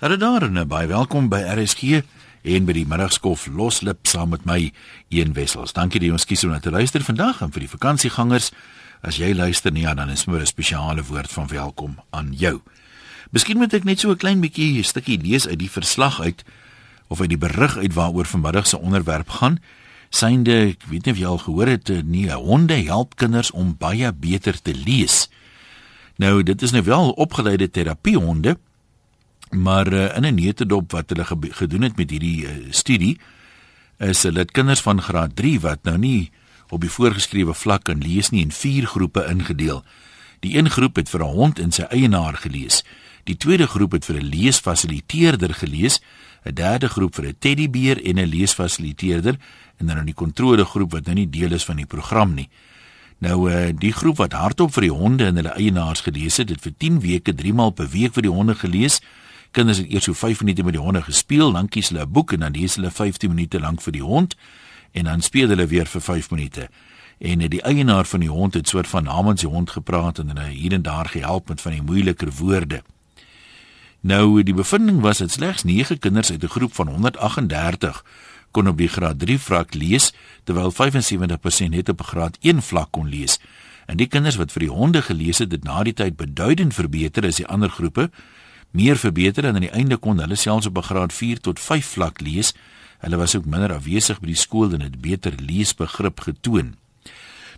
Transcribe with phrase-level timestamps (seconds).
[0.00, 1.98] Hallo daar en baie welkom by RSG
[2.48, 4.70] en by die middagskof loslip saam met my
[5.12, 5.74] een wessels.
[5.76, 8.46] Dankie dat jy ons kies om na te luister vandag en vir die vakansiegangers.
[9.04, 12.62] As jy luister nie, ja, dan is maar 'n spesiale woord van welkom aan jou.
[13.30, 16.44] Miskien moet ek net so 'n klein bietjie 'n stukkie lees uit die verslag uit
[17.08, 19.60] of uit die berig uit waaroor vanmiddag se onderwerp gaan.
[20.08, 24.12] Synde, ek weet nie of jy al gehoor het nie, honde help kinders om baie
[24.12, 25.28] beter te lees.
[26.16, 28.56] Nou, dit is nou wel opgeleide terapiehonde
[29.50, 33.18] Maar uh, in 'n netedop wat hulle gedoen het met hierdie uh, studie
[33.98, 36.30] is hulle dit kinders van graad 3 wat nou nie
[36.68, 39.84] op die voorgeskrewe vlak kan lees nie in vier groepe ingedeel.
[40.40, 42.84] Die een groep het vir 'n hond en sy eienaar gelees.
[43.24, 46.00] Die tweede groep het vir 'n leesfasiliteerder gelees,
[46.44, 49.36] 'n derde groep vir 'n teddybeer en 'n leesfasiliteerder
[49.76, 52.48] en dan 'n nou kontrolegroep wat nou nie deel is van die program nie.
[53.18, 56.60] Nou uh, die groep wat hardop vir die honde en hulle eienaars gelees het, het
[56.60, 59.00] vir 10 weke 3 maal per week vir die honde gelees
[59.50, 62.32] kinders het eers so 5 minute met die honde gespeel, dan kies hulle 'n boek
[62.32, 64.36] en dan lees hulle 15 minute lank vir die hond
[64.92, 66.68] en dan speel hulle weer vir 5 minute.
[67.18, 70.48] En die eienaar van die hond het soort van namens die hond gepraat en hulle
[70.48, 72.82] hier en daar gehelp met van die moeiliker woorde.
[74.00, 78.04] Nou die bevinding was dat slegs 9 kinders uit 'n groep van 138
[78.50, 80.12] kon op die graad 3 vlak lees
[80.44, 83.38] terwyl 75% net op graad 1 vlak kon lees.
[83.86, 87.26] En die kinders wat vir die honde gelees het, het na die tyd beduidend verbeter
[87.26, 88.10] as die ander groepe
[88.70, 92.20] meer verbeter en aan die einde kon hulle selfs op graad 4 tot 5 vlak
[92.20, 92.54] lees.
[93.00, 96.74] Hulle was ook minder afwesig by die skool en het beter leesbegrip getoon.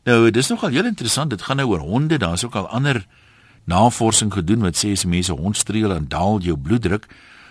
[0.05, 1.31] Nou, dis nogal heel interessant.
[1.31, 2.19] Dit gaan nou oor honde.
[2.19, 3.07] Daar's ook al ander
[3.65, 7.07] navorsing gedoen wat sê as mense hond streel en daal jou bloeddruk.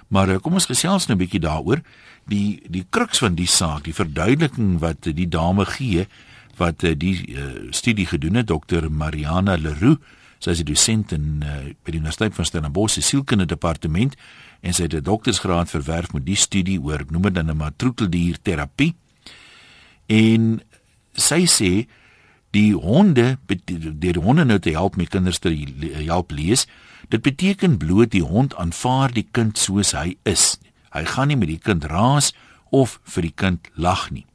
[0.08, 1.82] Maar eh, kom ons gesels nou 'n bietjie daaroor.
[2.28, 6.08] Die die kruks van die saak, die verduideliking wat die dame gee
[6.58, 9.98] wat eh, die uh, studie gedoen het, dokter Mariana Leroux
[10.42, 14.16] Sy is 'n dosent in uh, by die Universiteit van Stellenbosch se sielkundige departement
[14.62, 18.96] en sy het 'n doktorsgraad verwerf met die studie oor noem dit dan 'n matroeteldierterapie.
[20.08, 20.62] En
[21.14, 21.88] sy sê
[22.52, 25.54] die honde die honde nou te help met kinders te
[26.06, 26.68] help lees.
[27.10, 30.58] Dit beteken bloot die hond aanvaar die kind soos hy is.
[30.90, 32.34] Hy gaan nie met die kind raas
[32.72, 34.26] of vir die kind lag nie.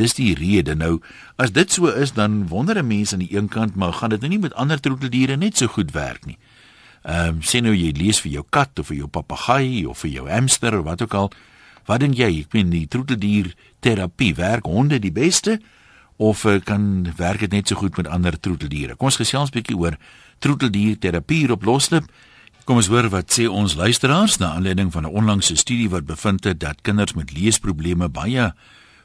[0.00, 0.74] Dis die rede.
[0.74, 1.00] Nou,
[1.36, 4.20] as dit so is, dan wonder 'n mens aan die een kant, maar gaan dit
[4.20, 6.38] nou nie met ander troeteldiere net so goed werk nie.
[7.02, 10.10] Ehm, um, sien nou jy lees vir jou kat of vir jou papegaai of vir
[10.10, 11.30] jou hamster of wat ook al.
[11.86, 12.44] Wat dink jy?
[12.44, 15.60] Ek meen die troeteldier terapie werk honde die beste
[16.20, 18.96] of uh, kan werk dit net so goed met ander troeteldiere?
[18.96, 19.96] Kom ons gesels 'n bietjie oor
[20.38, 22.04] troeteldier terapie op loslip.
[22.64, 26.44] Kom ons hoor wat sê ons luisteraars na aanleiding van 'n onlangse studie wat bevind
[26.44, 28.52] het dat kinders met leesprobleme baie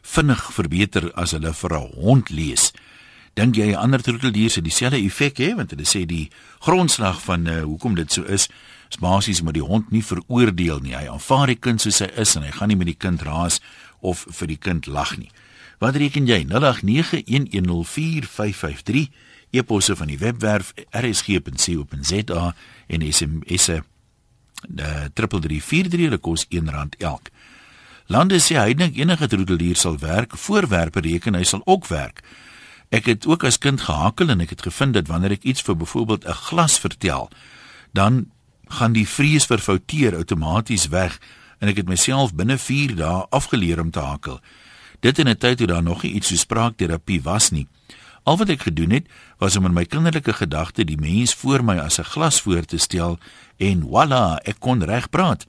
[0.05, 2.71] vinnig verbeter as hulle vir 'n hond lees.
[3.33, 6.29] Dink jy ander troeteldier se dieselfde effek hê want hulle sê die
[6.59, 8.49] grondslag van uh, hoekom dit so is
[8.89, 10.95] is basies omdat die hond nie veroordeel nie.
[10.95, 13.59] Hy aanvaar die kind soos hy is en hy gaan nie met die kind raas
[14.01, 15.29] of vir die kind lag nie.
[15.79, 16.45] Wat reken jy?
[16.47, 19.07] 0891104553
[19.51, 22.55] e-posse van die webwerf rsg.co.za
[22.87, 23.83] en SMS se uh,
[25.13, 27.29] 3343 kos R1 elk.
[28.07, 32.21] Lande sê hy dink enige troeteldier sal werk, voorwerpe reken hy sal ook werk.
[32.93, 35.75] Ek het ook as kind gehakel en ek het gevind dat wanneer ek iets vir
[35.75, 37.29] byvoorbeeld 'n glas vertel,
[37.93, 38.29] dan
[38.69, 41.19] gaan die vrees vir fouteer outomaties weg
[41.59, 44.39] en ek het myself binne 4 dae afgeleer om te hakel.
[44.99, 47.67] Dit in 'n tyd toe daar nog nie iets so spraakterapie was nie.
[48.23, 49.07] Al wat ek gedoen het,
[49.37, 52.77] was om in my kinderlike gedagte die mens voor my as 'n glas voor te
[52.77, 53.19] stel
[53.57, 55.45] en voilà, ek kon reg praat.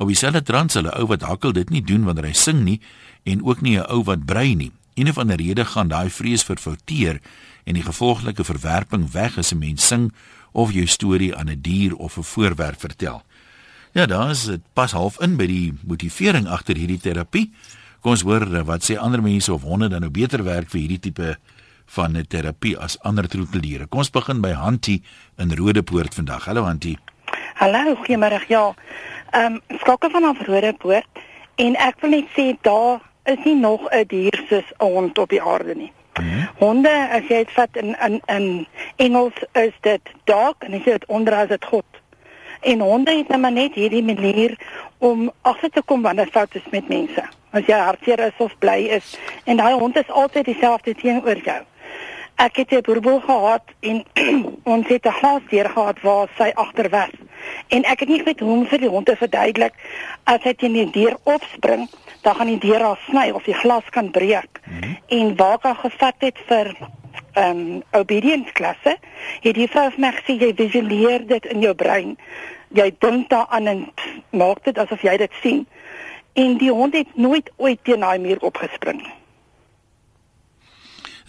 [0.00, 2.80] Op dieselfde trant sal 'n ou wat hakkel dit nie doen wanneer hy sing nie
[3.22, 4.72] en ook nie 'n ou wat brei nie.
[4.94, 7.20] Een of ander rede gaan daai vrees vir fouteer
[7.64, 10.12] en die gevolglike verwerping weg as 'n mens sing
[10.52, 13.22] of jou storie aan 'n dier of 'n voorwerp vertel.
[13.92, 17.50] Ja, daar is dit pas half in by die motivering agter hierdie terapie.
[18.00, 21.00] Kom ons hoor wat sê ander mense of honde dan nou beter werk vir hierdie
[21.00, 21.38] tipe
[21.86, 23.86] van 'n terapie as ander troeteldiere.
[23.86, 25.02] Kom ons begin by Hantie
[25.36, 26.44] in Rodepoort vandag.
[26.44, 26.98] Hallo Hantie.
[27.54, 28.40] Hallo, goeiemôre.
[28.48, 28.74] Ja.
[29.30, 31.06] Ehm um, skakel vanaf Rodepoort
[31.54, 35.28] en ek wil net sê daar is nie nog 'n dier soos 'n hond op
[35.28, 35.92] die aarde nie.
[36.12, 36.48] Hmm.
[36.58, 38.66] Honde, as jy dit vat in in in
[38.96, 41.84] Engels is dit dog en as jy dit onder as dit god.
[42.60, 44.58] En honde het nou net hierdie manier
[44.98, 47.22] om agter te kom wanneer fout is met mense.
[47.50, 51.62] As jy hartseer is of bly is en daai hond is altyd dieselfde teenoor jou.
[52.34, 54.04] Ek het 'n boerboel gehad en
[54.74, 57.14] ons het 'n glas deur gehad waar sy agter was.
[57.68, 59.74] En ek het nie weet hoe om vir die hond te verduidelik
[60.24, 61.88] as hy teen die deur opspring,
[62.22, 64.60] dan gaan die deur af sny of die glas kan breek.
[64.64, 64.96] Mm -hmm.
[65.06, 66.76] En waar ek gevat het vir
[67.32, 68.96] ehm um, obedience klasse,
[69.40, 72.16] het die vrou vir my gesê jy visualiseer dit in jou brein
[72.70, 73.80] jy dink daaraan en
[74.30, 75.64] maak dit asof jy dit sien.
[76.38, 79.14] En die hond het nooit ooit teen daai muur opgespring nie.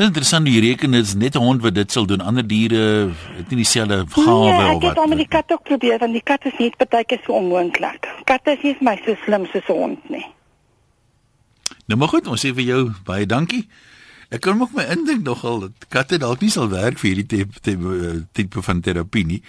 [0.01, 2.21] Dit is interessant jy reken dit is net 'n hond wat dit sal doen.
[2.21, 4.81] Ander diere het nie dieselfde gawe nee, of wat.
[4.81, 4.91] wat.
[4.91, 8.07] Ek het met die kat ook probeer want die kat is net partykeer so onmoontlik.
[8.23, 10.25] Katte is nie my so slim soos 'n hond nie.
[11.85, 13.67] Nou maar goed, ons sê vir jou baie dankie.
[14.29, 17.59] Ek kan ook my indink nogal dat katte dalk nie sal werk vir hierdie tipe
[17.61, 19.41] tipe, tipe van terapie nie.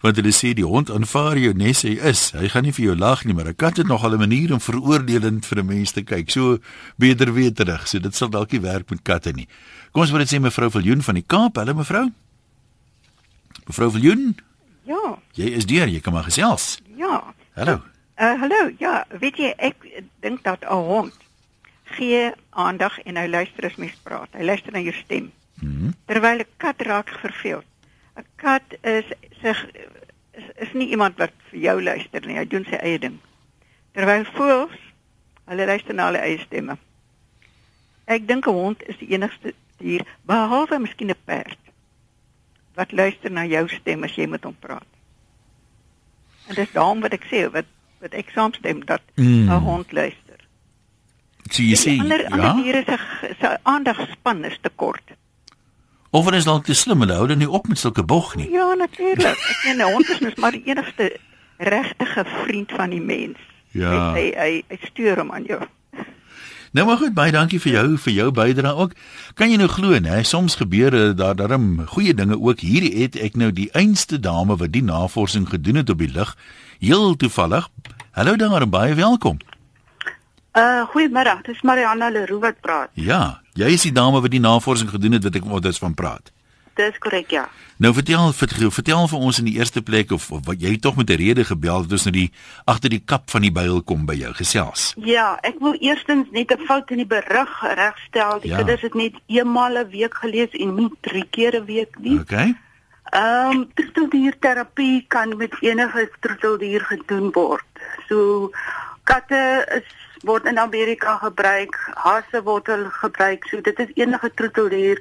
[0.00, 2.32] Want hulle sê die hond aanvaar jou nes hy is.
[2.34, 4.60] Hy gaan nie vir jou lag nie, maar 'n kat het nogal 'n manier om
[4.60, 6.30] veroordelend vir 'n mens te kyk.
[6.30, 6.58] So
[6.98, 7.86] beter weet terug.
[7.86, 9.46] So dit sal dalk nie werk met katte nie.
[9.92, 11.58] Kom ons moet dit sê mevrou Viljoen van die Kaap.
[11.60, 12.06] Hallo mevrou.
[13.68, 14.32] Mevrou Viljoen,
[14.84, 14.98] Ja,
[15.38, 16.80] jy is deur, jy kan maar gesels.
[16.96, 17.34] ja.
[17.54, 17.82] Hallo.
[18.18, 18.70] Uh hallo.
[18.80, 19.76] Ja, weet jy ek
[20.20, 21.12] dink dat 'n hond
[21.84, 24.28] gee aandag en hy luister as mens praat.
[24.32, 25.30] Hy luister na jou stem.
[25.60, 25.92] Mhm.
[26.06, 27.64] Terwyl 'n kat raak verveeld.
[28.16, 29.04] 'n Kat is
[29.40, 29.56] sig
[30.34, 32.36] is, is nie iemand wat vir jou luister nie.
[32.38, 33.18] Hy doen sy eie ding.
[33.94, 34.78] Terwyl voëls
[35.46, 36.78] hulle luister na hulle eie stemme.
[38.06, 41.58] Ek dink 'n hond is die enigste dier behalwe miskien 'n perd
[42.74, 44.86] wat luister na jou stem as jy met hom praat.
[46.48, 47.66] En dis daarom wat ek sê wat
[48.02, 49.48] wat ek saamstem dat 'n Mm.
[49.48, 50.38] hond luister.
[51.50, 52.28] So jy sê ander ja.
[52.30, 52.96] ander diere se
[53.40, 55.10] se aandagspan is te kort.
[56.10, 58.50] Of hulle is dalk te slim, hulle hou dan nie op met sulke bog nie.
[58.50, 59.26] Ja, natuurlik.
[59.52, 61.18] Ek meen 'n hond is mos maar die enigste
[61.58, 63.38] regtige vriend van die mens.
[63.70, 64.12] Ja.
[64.12, 65.60] Hy hy, hy, hy stuur hom aan jou.
[66.72, 68.92] Nou maar goed, baie dankie vir jou vir jou bydrae ook.
[69.36, 70.22] Kan jy nou glo, né?
[70.24, 72.64] Soms gebeur eh, daar darm goeie dinge ook.
[72.64, 76.32] Hier het ek nou die einste dame wat die navorsing gedoen het op die lug,
[76.80, 77.68] heel toevallig.
[78.16, 79.36] Hallo daar baie welkom.
[80.56, 82.88] Uh goeiemiddag, dis Marianne Leroux wat praat.
[82.96, 85.94] Ja, jy is die dame wat die navorsing gedoen het wat ek wat ons van
[85.94, 86.32] praat.
[86.74, 87.48] Dis korrek ja.
[87.76, 90.96] Nou vertel vertel, vertel vir ons in die eerste plek of, of wat jy tog
[90.96, 92.30] met 'n rede gebel het ons nou die
[92.64, 94.94] agter die kap van die byl kom by jou gesels.
[94.96, 98.40] Ja, ek wil eerstens net 'n fout in die berig regstel.
[98.40, 98.56] Die Ja.
[98.56, 102.20] kinders het net eenmal 'n week gelees en nie drie keer 'n week nie.
[102.20, 102.54] Okay?
[103.12, 107.64] Ehm um, troeteldierterapie kan met enige troeteldier gedoen word.
[108.08, 108.50] So
[109.04, 109.88] katte is
[110.22, 112.68] word in Amerika gebruik, hasse word
[113.02, 113.44] gebruik.
[113.50, 115.00] So dit is enige troeteldier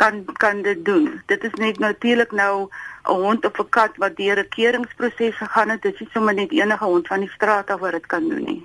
[0.00, 1.20] kan kan dit doen.
[1.26, 2.68] Dit is net natuurlik nou
[3.04, 5.82] 'n hond of 'n kat wat deur 'n keuringsproses gegaan het.
[5.82, 8.44] Dit is nie sommer net enige hond van die straat af wat dit kan doen
[8.44, 8.64] nie.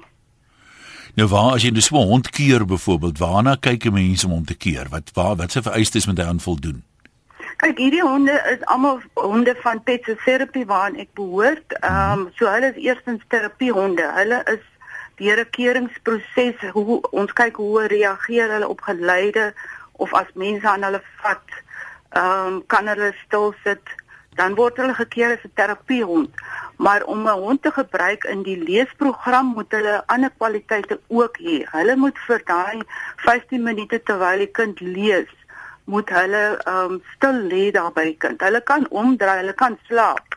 [1.15, 4.45] Nou waar as jy dus 'n hond keur byvoorbeeld, waarna kyk 'n mens om hom
[4.45, 4.87] te keur?
[4.89, 6.83] Wat waar wat se vereistes moet hy aan voldoen?
[7.57, 11.73] Kyk, hierdie honde is almal honde van pet therapy waaraan ek behoort.
[11.79, 14.11] Ehm um, so hulle is eerstens terapiehonde.
[14.13, 14.63] Hulle is
[15.15, 19.53] deur 'n keuringsproses hoe ons kyk hoe reageer hulle op geleide
[19.97, 21.61] of as mense aan hulle vat,
[22.15, 23.95] ehm um, kan hulle stil sit,
[24.39, 26.31] dan word hulle gekeer as 'n terapiehond.
[26.77, 31.57] Maar om 'n hond te gebruik in die leesprogram moet hulle ander kwaliteite ook hê.
[31.71, 32.79] Hulle moet vir daai
[33.15, 35.31] 15 minute terwyl die kind lees,
[35.85, 38.41] moet hulle ehm um, stil lê daar by die kind.
[38.41, 40.35] Hulle kan omdraai, hulle kan slaap,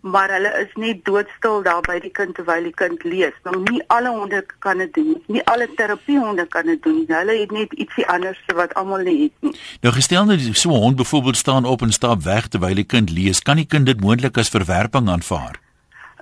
[0.00, 3.34] maar hulle is net doodstil daar by die kind terwyl die kind lees.
[3.44, 5.22] Nou nie alle honde kan dit doen nie.
[5.26, 7.16] Nie alle terapiehonde kan dit doen nie.
[7.16, 9.54] Hulle het net ietsie anders wat almal nie het nie.
[9.80, 13.10] Nou gestel nou so 'n hond byvoorbeeld staan op en stap weg terwyl die kind
[13.10, 15.60] lees, kan die kind dit moontlik as verwerping aanvaar?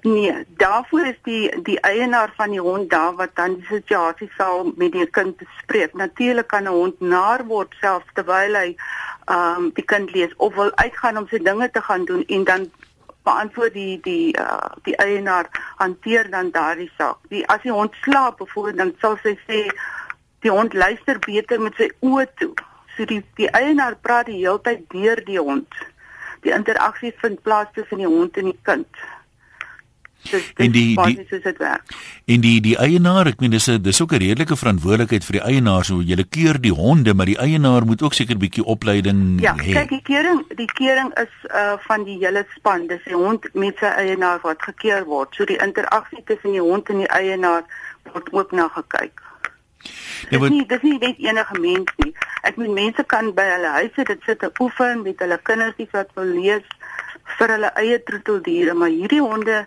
[0.05, 4.73] Nee, daarvoor is die die eienaar van die hond daar wat dan die situasie sal
[4.77, 5.95] met die kind bespreek.
[5.95, 8.77] Natuurlik kan 'n hond naar word selfs terwyl hy
[9.25, 12.45] ehm um, die kind lees of wil uitgaan om sy dinge te gaan doen en
[12.45, 12.71] dan
[13.25, 15.49] beantwoord die die uh, die eienaar
[15.81, 17.19] hanteer dan daardie saak.
[17.33, 19.65] Die as die hond slaap byvoorbeeld dan sal sy sê
[20.45, 22.53] die hond luister beter met sy oë toe.
[22.97, 25.83] So die die eienaar praat die hele tyd deur die hond.
[26.45, 29.05] Die interaksie vind plaas tussen die hond en die kind.
[30.31, 31.83] Dis En die- die- soos dit werk.
[32.27, 35.43] En die die eienaar, ek meen dis 'n dis ook 'n redelike verantwoordelikheid vir die
[35.53, 39.55] eienaar, so jy keur die honde, maar die eienaar moet ook seker bietjie opleiding Ja,
[39.55, 39.73] hê.
[39.73, 42.87] kyk die kering, die kering is uh van die hele span.
[42.87, 45.35] Dis die hond met sy eienaar wat gekeer word.
[45.35, 47.65] So die interaksie tussen die hond en die eienaar
[48.13, 49.21] word ook na gekyk.
[49.83, 49.91] Ja,
[50.31, 52.15] Dis maar- nie dis nie net enige mens nie.
[52.43, 56.09] Ek meen mense kan by hulle huise dit sit en oefen met hulle kindertjies wat
[56.15, 56.63] wil lees
[57.39, 59.67] vir hulle eie troeteldiere, maar hierdie honde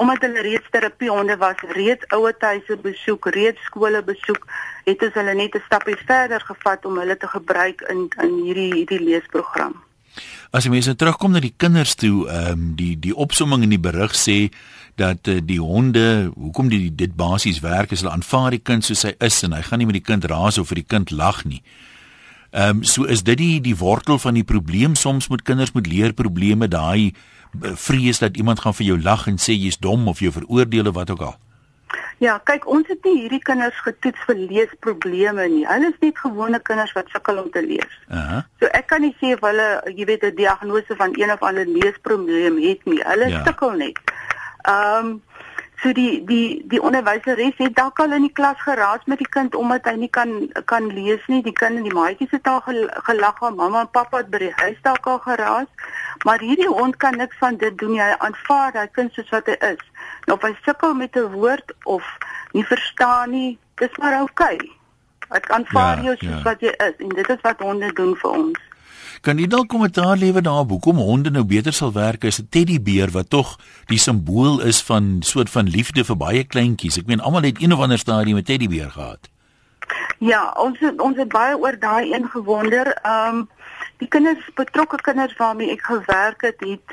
[0.00, 4.46] omdat hulle reeds terapiehonde was, reeds ouerhuise besoek, reeds skole besoek,
[4.88, 8.72] het ons hulle net 'n stapie verder gevat om hulle te gebruik in in hierdie
[8.74, 9.74] hierdie leesprogram.
[10.50, 13.84] As jy mense terugkom na die kinders toe, ehm um, die die opsomming in die
[13.88, 14.48] berig sê
[14.96, 19.02] dat uh, die honde, hoekom die dit basies werk is hulle aanvaar die kind soos
[19.02, 21.44] hy is en hy gaan nie met die kind raas of vir die kind lag
[21.44, 21.62] nie.
[22.50, 25.86] Ehm um, so is dit die die wortel van die probleem soms met kinders met
[25.86, 27.14] leerprobleme, daai eh,
[27.74, 30.94] vrees dat iemand gaan vir jou lag en sê jy's dom of jou veroordeel of
[30.94, 31.36] wat ook al.
[32.20, 35.66] Ja, kyk, ons het nie hierdie kinders getoets vir leesprobleme nie.
[35.66, 37.92] Hulle is net gewone kinders wat sukkel om te lees.
[38.10, 38.42] Uh -huh.
[38.60, 41.66] So ek kan nie sê of hulle, jy weet, 'n diagnose van een of ander
[41.66, 43.00] leesprobleem het nie.
[43.04, 43.44] Hulle Ja.
[43.44, 43.98] sukkel net.
[44.62, 45.22] Ehm um,
[45.82, 49.54] so die die die onderwyseres het dalk al in die klas geraas met die kind
[49.54, 51.42] omdat hy nie kan kan lees nie.
[51.42, 54.38] Die kind en die maatjies het al gel- gelag aan mamma en pappa het by
[54.38, 55.66] die huis dalk al geraas.
[56.24, 58.00] Maar hierdie hond kan niks van dit doen nie.
[58.02, 59.84] Hy aanvaar daai kind soos wat hy is.
[60.26, 62.04] Nou of hy sukkel met 'n woord of
[62.52, 64.54] nie verstaan nie, dis maar oukei.
[64.54, 64.70] Okay.
[65.30, 66.42] Ek aanvaar Ja, jou soos ja.
[66.42, 68.58] wat jy is en dit is wat honde doen vir ons.
[69.20, 73.10] Kan jy dalk kommentaar lewer daarop hoekom honde nou beter sal werk as 'n teddybeer
[73.12, 76.96] wat tog die simbool is van soort van liefde vir baie kleintjies.
[76.98, 79.28] Ek meen almal het een of ander stadium 'n teddybeer gehad.
[80.18, 82.86] Ja, ons het, ons het baie oor daai een gewonder.
[83.02, 83.48] Ehm um,
[83.98, 86.88] die kinders betrokke kinders waarmee ek gewerk het, het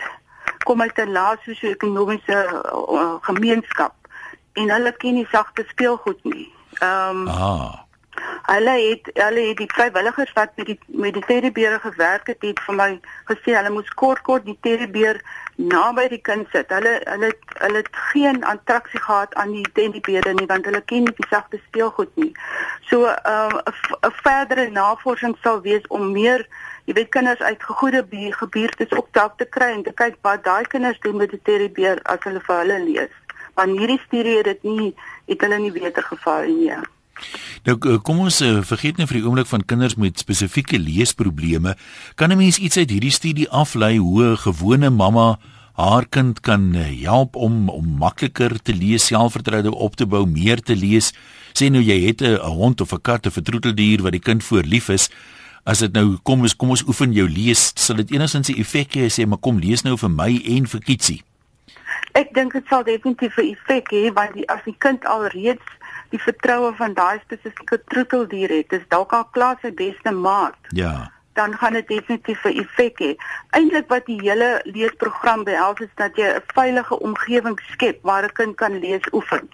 [0.63, 2.37] kom uit 'n lae sosio-ekonomiese
[2.91, 3.93] uh, gemeenskap
[4.53, 6.51] en hulle ken nie sagte speelgoed nie.
[6.79, 7.86] Ehm um, Ah.
[8.47, 12.59] Hulle het hulle het die vrywilligers wat met die met die teddybeere gewerk het, het
[12.67, 12.87] vir my
[13.31, 15.19] gesê hulle moes kort kort die teddybeer
[15.55, 16.71] naby die kind sit.
[16.71, 21.15] Hulle hulle hulle het geen attraksie gehad aan die teddybeere nie want hulle ken nie
[21.19, 22.31] die sagte speelgoed nie.
[22.89, 23.61] So 'n uh,
[24.09, 26.47] 'n verdere navorsing sal wees om meer
[26.85, 28.05] jy weet kinders uit gegoede
[28.41, 31.99] gebuurtes ook dalk te kry en te kyk wat daai kinders doen met die teddybeer
[32.03, 33.15] as hulle vir hulle lees.
[33.53, 34.95] Want hierdie studie het dit nie
[35.25, 36.69] het hulle nie beter geval nie.
[36.71, 36.81] Ja.
[37.65, 41.75] Nou k- kom ons uh, vergeet nou vir die oomblik van kinders met spesifieke leesprobleme.
[42.15, 45.39] Kan 'n mens iets uit hierdie studie aflei hoe 'n gewone mamma
[45.77, 50.61] haar kind kan eh, help om om makliker te lees, selfvertroue op te bou, meer
[50.61, 51.13] te lees?
[51.53, 54.43] Sê nou jy het 'n hond of 'n kat of 'n troeteldier wat die kind
[54.43, 55.09] voor lief is.
[55.65, 58.93] As dit nou kom is kom ons oefen jou lees, sal dit enigstens 'n effek
[58.95, 61.21] hê sê maar kom lees nou vir my en vir Kitsie.
[62.13, 65.61] Ek dink dit sal definitief 'n effek hê want die, as die kind alreeds
[66.09, 71.11] die vertroue van daai spesifieke troeteldier het, is dalk al klaar sy beste maat, Ja.
[71.33, 73.15] dan gaan dit definitief 'n effek hê.
[73.49, 78.33] Eintlik wat die hele leesprogram behels is dat jy 'n veilige omgewing skep waar 'n
[78.33, 79.49] kind kan lees oefen.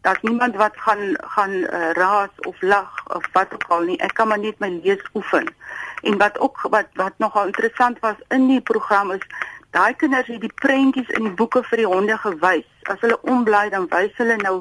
[0.00, 3.98] Daar's niemand wat gaan gaan uh, raas of lag of wat ook al nie.
[4.00, 5.46] Ek kan maar net my lees oefen.
[6.02, 9.22] En wat ook wat wat nogal interessant was in die program is
[9.74, 12.66] daai kinders het die prentjies in die boeke vir die honde gewys.
[12.92, 14.54] As hulle ombly dan wys hulle nou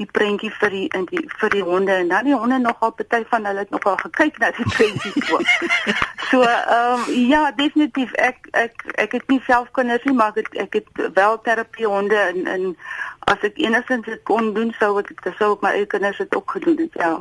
[0.00, 3.22] die prentjie vir die in die vir die honde en dan die honde nogal party
[3.30, 5.52] van hulle het nogal gekyk na die prentjies ook.
[6.30, 10.42] so ehm um, ja, definitief ek ek ek het nie self kinders nie, maar ek
[10.42, 12.68] het, ek het wel terapie honde en en
[13.32, 16.36] as ek enigstens dit kon doen sou ek dit sou ek my eie kinders dit
[16.36, 17.14] ook gedoen het, ja.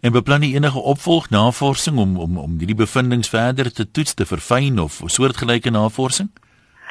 [0.00, 4.78] En beplan jy enige opvolgnavorsing om om om hierdie bevindinge verder te toets, te verfyn
[4.82, 6.30] of soortgelyke navorsing?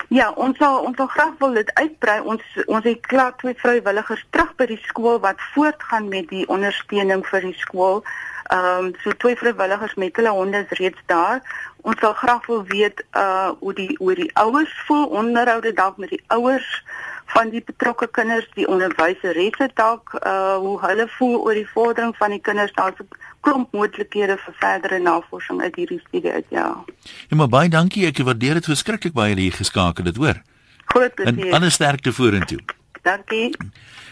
[0.08, 2.22] Ja, ons sal ons sal graag wil dit uitbrei.
[2.22, 7.26] Ons ons het klaar twee vrywilligers terug by die skool wat voortgaan met die ondersteuning
[7.28, 8.04] vir die skool.
[8.50, 11.44] Ehm um, so twee vrywilligers met hulle honde is reeds daar.
[11.82, 16.10] Ons sal graag wil weet uh hoe die hoe die ouers voel, onderhoude dalk met
[16.10, 16.84] die ouers
[17.26, 22.30] van die betrokke kinders, die onderwyseresse dalk uh hoe hulle voel oor die vordering van
[22.30, 22.74] die kinders.
[22.74, 23.10] Daar's 'n
[23.46, 26.84] klomp moontlikhede vir verdere navorsing uit hierdie studie uit, ja.
[27.30, 28.06] Ja, maar baie dankie.
[28.10, 30.42] Ek waardeer dit verskriklik baie dat jy geskakel het, hoor.
[30.86, 31.54] Groot En plesier.
[31.54, 32.60] alle sterkte vorentoe.
[33.02, 33.56] Dankie.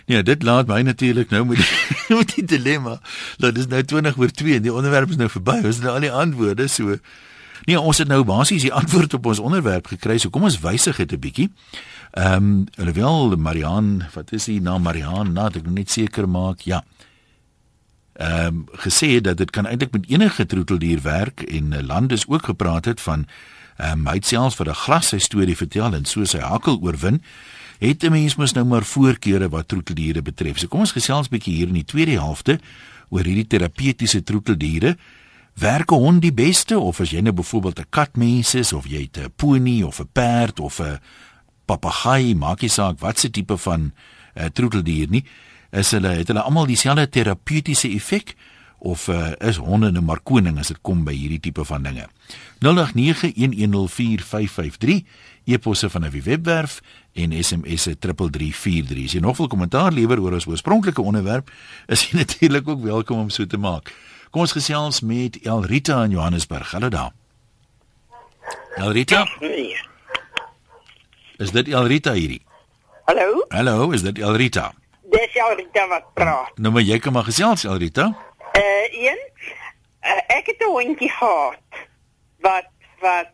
[0.05, 1.67] Ja, dit laat my natuurlik nou met die,
[2.17, 2.99] met die dilemma.
[3.37, 5.59] Dat dis nou 20 oor 2 en die onderwerp is nou verby.
[5.63, 6.97] Ons het nou al die antwoorde, so
[7.67, 10.15] Nee, ons het nou basies die antwoord op ons onderwerp gekry.
[10.23, 11.49] So kom ons wysig dit 'n bietjie.
[12.11, 15.33] Ehm, um, alhoewel Marian, wat is die naam Marian?
[15.33, 16.61] Nou, ek moet net seker maak.
[16.61, 16.83] Ja.
[18.17, 22.27] Ehm um, gesê het dat dit kan eintlik met enige troeteldier werk en uh, Landes
[22.27, 23.27] ook gepraat het van
[23.77, 26.79] ehm um, hy het selfs vir 'n glas sy storie vertel en so sy hakkel
[26.81, 27.21] oorwin
[27.79, 30.57] het 'n mens mos nou maar voorkeure wat troeteldiere betref.
[30.57, 32.59] So kom ons gesels 'n bietjie hier in die tweede helfte
[33.09, 34.97] oor hierdie terapeutiese troeteldiere.
[35.53, 39.09] Werk 'n hond die beste of as jy nou byvoorbeeld 'n katmens is of jy
[39.13, 40.99] 'n pony of 'n perd of 'n
[41.65, 43.91] papegaai, maak nie saak wat se tipe van
[44.35, 45.25] uh, troeteldier nie,
[45.77, 48.35] is hulle het hulle almal dieselfde terapeutiese effek
[48.77, 52.05] of uh, is honde nou maar koning as dit kom by hierdie tipe van dinge.
[52.65, 52.69] 0891104553
[55.47, 56.81] eposse van 'n webwerf
[57.13, 59.05] en SMS'e 3343.
[59.05, 61.51] As jy nog wil kommentaar lewer oor ons oorspronklike onderwerp,
[61.87, 63.93] is jy natuurlik ook welkom om so te maak.
[64.29, 66.71] Kom ons gesels met Elrita in Johannesburg.
[66.71, 67.11] Hallo daar.
[68.75, 69.27] Elrita?
[69.39, 69.77] Nee.
[71.37, 72.41] Is dit Elrita hierdie?
[73.05, 74.73] Hallo, Hallo, is dit Elrita?
[75.17, 76.57] Dis jou Rita wat praat.
[76.57, 78.11] Nou maar jy kan maar gesels Elrita.
[78.57, 79.21] Uh een
[80.05, 81.81] uh, ek het 'n hondjie gehad
[82.45, 82.69] wat
[82.99, 83.33] wat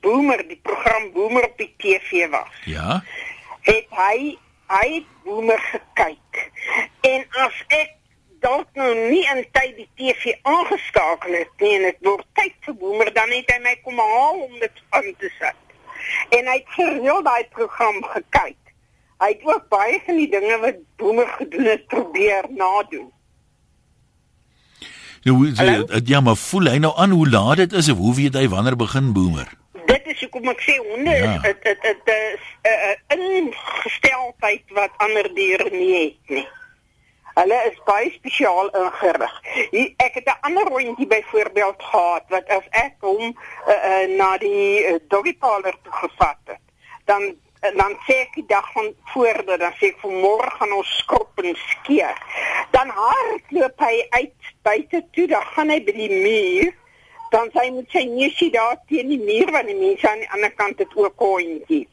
[0.00, 2.54] Boomer die program Boomer op die TV was.
[2.64, 3.02] Ja.
[3.60, 6.50] Het hy hy het Boomer gekyk.
[7.00, 7.94] En as ek
[8.40, 12.74] dalk nou nie in tyd die TV aangeskakel het nie en dit word tyd vir
[12.74, 15.64] Boomer dan het hy my kom haal om dit aan te sit.
[16.30, 18.67] En hy het gereeld daai program gekyk.
[19.18, 23.12] Hy het ook baie van die dinge wat Boomer gedoen het probeer nadoen.
[25.22, 25.84] Nou, Hallo?
[26.04, 28.76] ja, maar voel hy nou aan hoe laat dit is of hoe weet hy wanneer
[28.76, 29.48] begin boomer?
[29.86, 31.32] Dit is hoekom ek sê honde Ja.
[31.34, 36.46] is dit dit dit is 'n uh, ingesteldheid wat ander diere nie het nie.
[37.34, 39.34] Hulle is baie spesiaal ingerig.
[39.70, 43.22] Hier, ek het 'n ander hondjie byvoorbeeld gehad wat as ek hom
[43.66, 46.60] uh, uh, na die uh, doggy parlor toe gevat het,
[47.04, 50.72] dan uh, dan sê ek die dag van voor dat dan sê ek vanmôre gaan
[50.72, 52.16] ons skop en skeer.
[52.70, 56.76] Dan hardloop hy uit buite toe, dan gaan hy by die muur
[57.30, 60.52] dan sy moet sy neusie daar teen die muur want die mense aan die ander
[60.56, 61.88] kant het ook 'n hondjie.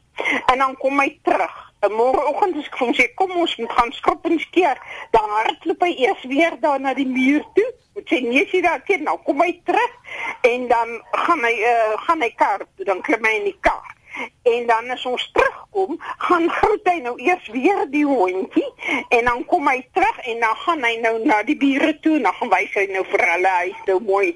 [0.52, 1.56] En dan kom hy terug.
[1.80, 4.78] En môreoggend as ek vir hom sê kom ons moet gaan skop en skeer,
[5.12, 7.70] dan hardloop hy eers weer daar na die muur toe.
[7.94, 9.94] Moet sy neusie daar teen, nou kom hy terug
[10.42, 13.95] en dan gaan hy uh, gaan hy kar toe, dan hy in die kar.
[14.44, 18.70] En dan as ons terugkom, gaan groet hy nou eers weer die hondjie
[19.10, 22.28] en dan kom hy terug en dan gaan hy nou na die bure toe en
[22.30, 24.36] dan gaan wys hy nou vir hulle hy is nou mooi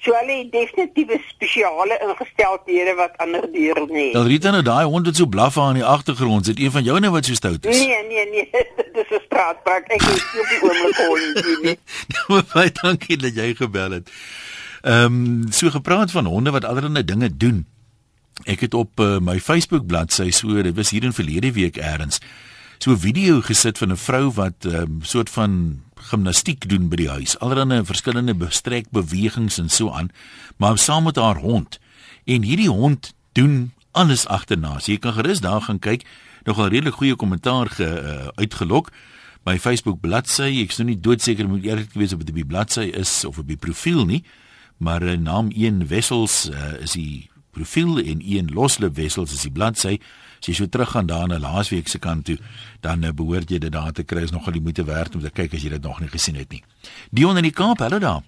[0.00, 4.12] So hulle het definitiewe spesiale ingesteldhede wat ander diere nie.
[4.14, 6.96] Dan Rita nou daai hond wat so blaf aan die agtergrond, sit een van jou
[7.04, 7.82] nou wat so stout is.
[7.82, 8.48] Nee, nee, nee,
[8.80, 9.92] dit is 'n straatbrak.
[9.92, 11.76] Ek het nie op die oomblik hondjie nie.
[12.14, 14.08] Nou baie dankie dat jy gebel het.
[14.80, 17.66] Ehm um, so gepraat van honde wat allerlei dinge doen.
[18.44, 22.20] Ek het op uh, my Facebook bladsy so dit was hier in verlede week eers
[22.78, 26.96] so 'n video gesit van 'n vrou wat 'n um, soort van gimnastiek doen by
[26.96, 27.38] die huis.
[27.38, 30.08] Allerlei verskillende bestrekbewegings en so aan,
[30.56, 31.78] maar saam met haar hond.
[32.24, 34.78] En hierdie hond doen alles agterna.
[34.78, 36.06] So jy kan gerus daar gaan kyk.
[36.44, 38.90] Nogal redelik goeie kommentaar ge uh, uitgelok
[39.44, 40.60] my Facebook bladsy.
[40.62, 44.04] Ek's nou nie doodseker moet eerlik wees op die bladsy is of op die profiel
[44.08, 44.22] nie,
[44.78, 49.52] maar uh, naam 1 Wessels uh, is die profiel en 1 Loslip Wessels is die
[49.52, 49.98] bladsy.
[50.40, 52.38] As jy so teruggaan daar na laasweek se kant toe,
[52.80, 54.22] dan uh, behoort jy dit daar te kry.
[54.24, 56.50] Is nogal die moeite werd om te kyk as jy dit nog nie gesien het
[56.50, 56.62] nie.
[57.10, 58.22] Dion in die Kaap, hallo daar.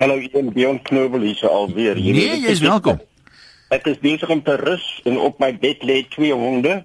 [0.00, 2.00] Hallo, ek ben Bjorn Knobel hier alweer.
[2.00, 2.98] Jy Nee, jy is welkom.
[3.74, 6.80] Ek is besig om te rus en op my bed lê twee honde.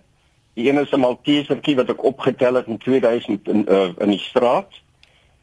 [0.60, 4.20] Die een is 'n Maltesertjie wat ek opgetel het in 2000 in uh, in die
[4.20, 4.70] straat.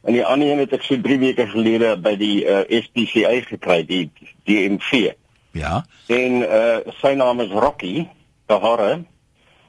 [0.05, 3.83] En die ander een het ek so 3 weke gelede by die uh, SPCA gekry,
[3.87, 4.11] die
[4.45, 5.17] DMV.
[5.57, 5.85] Ja.
[6.13, 8.07] En uh, sy naam is Rocky,
[8.47, 8.99] Tahara.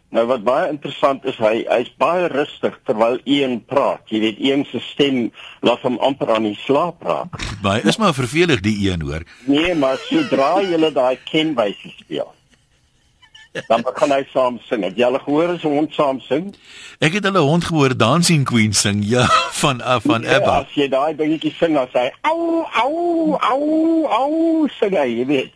[0.10, 4.06] Nou wat baie interessant is, hy hy's baie rustig terwyl een praat.
[4.08, 5.17] Jy weet, een se stem
[5.67, 7.36] laat hom amper aan die slaap raak.
[7.62, 9.26] Baie is maar vervelig die een hoor.
[9.52, 12.32] Nee, maar sodra jy daai kenwyse speel,
[13.67, 14.84] dan begin hy saam sing.
[14.88, 16.56] Het jy al gehoor as 'n hond saam sing?
[17.04, 19.28] Ek het hulle hond gehoor Dancing Queen sing, ja,
[19.60, 20.60] van uh, van Ja, Abba.
[20.63, 25.26] as jy daai dingetjie sing, dan sê hy au au au au sing hy, jy
[25.26, 25.52] weet.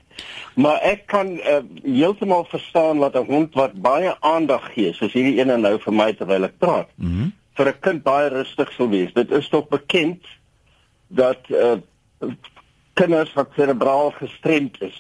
[0.55, 5.39] Maar ek kan uh, heeltemal verstaan dat 'n hond wat baie aandag gee, soos hierdie
[5.39, 6.89] ene nou vir my terwyl ek praat.
[6.95, 9.13] Mm vir 'n kind baie rustig sal wees.
[9.13, 10.25] Dit is tog bekend
[11.07, 11.77] dat uh,
[12.93, 14.99] kinders wat serebraal gestremd is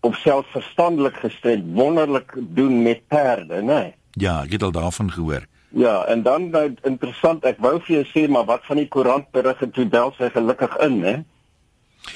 [0.00, 3.62] of selfs verstandelik gestremd wonderlik doen met perde, né?
[3.62, 3.94] Nee.
[4.10, 5.46] Ja, ek het al daarvan gehoor.
[5.68, 9.60] Ja, en dan nou interessant, ek wou vir jou sê maar wat van die koerantberig
[9.62, 11.16] en toe bel sy gelukkig in, né?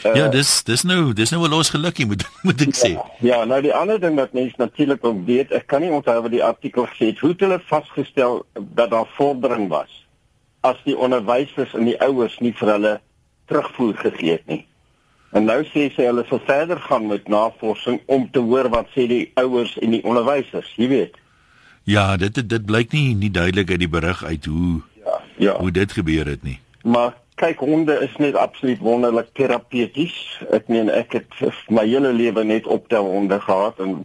[0.05, 2.91] Uh, Ja, dis dis nou dis nou 'n los gelukkie moet moet ek sê.
[2.93, 6.23] Ja, ja, nou die ander ding wat mense natuurlik ook weet, ek kan nie onthou
[6.23, 9.91] wat die artikel gesê het, hoe het hulle vasgestel dat daar vordering was
[10.63, 13.01] as die onderwysers en die ouers nie vir hulle
[13.47, 14.67] terugvoer gegee het nie.
[15.33, 19.07] En nou sê sy hulle sal verder gaan met navorsing om te hoor wat sê
[19.09, 21.15] die ouers en die onderwysers, jy weet.
[21.85, 25.59] Ja, dit dit, dit blyk nie nie duidelik uit die berig uit hoe Ja, ja.
[25.59, 26.61] hoe dit gebeur het nie.
[26.83, 30.15] Maar kyk honde is net absoluut wonderlik terapeuties.
[30.55, 34.03] Ek meen ek het my hele lewe net optel honde gehad en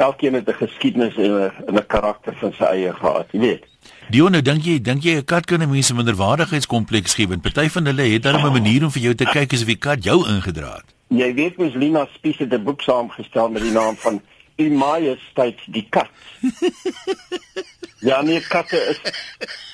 [0.00, 3.64] elkeen het 'n geskiedenis en 'n 'n karakter van sy eie gehad, jy weet.
[4.10, 7.42] Dion, nou dink jy dink jy 'n kat kan 'n mens 'n minderwaardigheidskompleks gee want
[7.42, 10.04] party van hulle het dan 'n manier om vir jou te kyk asof die kat
[10.04, 10.88] jou ingedra het.
[11.08, 14.20] Jy weet mos Lina Spies het 'n boek saamgestel met die naam van
[14.56, 16.10] U Majesteit die kat.
[18.00, 19.00] Ja, nee, katte is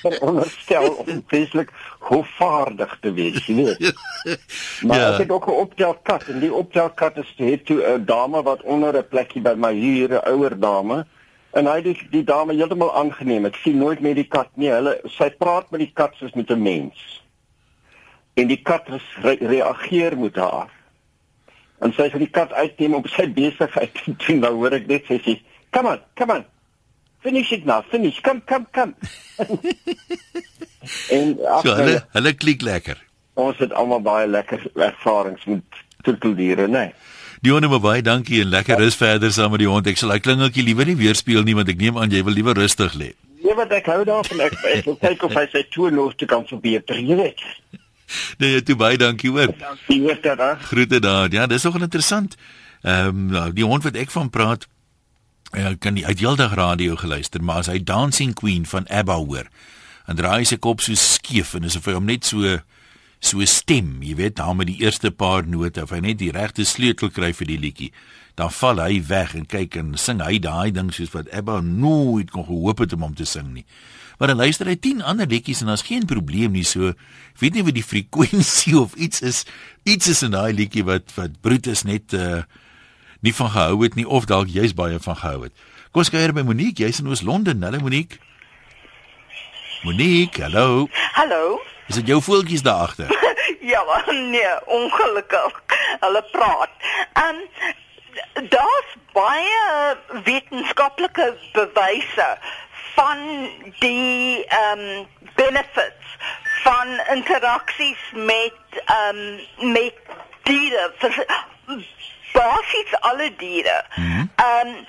[0.02, 3.94] veronderstel om vreeslik hofvaardig te wees, jy weet.
[4.86, 5.12] Maar Ja.
[5.12, 8.96] ek het ook 'n optelkat en die optelkat is het toe 'n dame wat onder
[8.98, 11.06] 'n plekkie by my huur, 'n ouer dame.
[11.52, 13.44] En hy het die, die dame heeltemal aangeneem.
[13.44, 14.68] Ek sien nooit meer die kat nie.
[14.70, 17.22] Hulle sy praat met die kat soos met 'n mens.
[18.34, 18.88] en die kat
[19.22, 20.68] re reageer met haar.
[21.80, 25.18] En sy sê die kat uitneem op sy besigheid en dan hoor ek net sy
[25.24, 26.44] sê, "Come on, come on.
[27.22, 27.82] Finish it now.
[27.90, 28.20] Finish.
[28.20, 28.94] Come, come, come."
[31.16, 33.02] en so hulle hulle klik lekker.
[33.34, 36.88] Ons het almal baie lekker ervarings met troeteldiere, né?
[36.88, 37.14] Nee.
[37.44, 39.86] Dionne baie dankie en lekker rus verder saam met die hond.
[39.86, 42.34] Ek sal daai klingeltjie liewer nie weer speel nie want ek neem aan jy wil
[42.36, 43.12] liewer rustig lê.
[43.42, 46.26] Nee, wat ek hou daarvan ek ek wil kyk of hy sy toer los te
[46.30, 47.44] kan verbeter, jy weet.
[48.40, 49.52] Nee, jy toe baie dankie hoor.
[49.60, 50.56] Dankie hoor daar.
[50.70, 51.28] Groete daar.
[51.34, 52.38] Ja, dis nogal interessant.
[52.86, 54.66] Ehm um, die hond wat ek van praat,
[55.54, 59.50] ek kan die uitheeldag radio geluister, maar as hy Dancing Queen van ABBA hoor,
[60.06, 62.58] dan draai hy sy kop so skeef en asof hy hom net so
[63.26, 66.66] so stem, jy weet, daar met die eerste paar note, of hy net die regte
[66.68, 67.90] sleutel kry vir die liedjie,
[68.36, 72.30] dan val hy weg en kyk en sing hy daai ding soos wat ABBA nooit
[72.34, 73.64] kon gehoop het om hom te sing nie.
[74.18, 76.92] Maar dan luister hy 10 ander liedjies en daar's geen probleem nie so.
[77.40, 79.42] Weet nie wat die frekwensie of iets is.
[79.84, 82.44] Iets is in daai liedjie wat wat Brutus net uh
[83.20, 85.52] nie van gehou het nie of dalk jy's baie van gehou het.
[85.90, 87.62] Kom ons kuier by Monique, jy's in Oos-London.
[87.62, 88.18] Hallo Monique.
[89.82, 90.88] Monique, hallo.
[91.12, 91.60] Hallo.
[91.88, 93.08] Is dit jou voeltjies daar agter?
[93.72, 95.62] ja, nee, ongelukkig.
[96.00, 96.70] Hulle praat.
[97.12, 97.36] En
[98.48, 102.38] daar's baie wetenskaplike bewyse
[102.94, 103.48] van
[103.78, 106.16] die ehm um, benefits
[106.64, 109.94] van interaksies met ehm um, met
[110.42, 110.92] diere
[112.38, 113.78] basies alle diere.
[113.96, 114.24] Mhm.
[114.36, 114.86] Ehm um,